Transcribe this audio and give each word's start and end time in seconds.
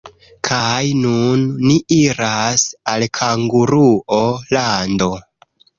Kaj 0.47 0.85
nun 1.01 1.43
ni 1.71 1.77
iras 1.97 2.65
al 2.95 3.07
Kanguruo-lando. 3.21 5.17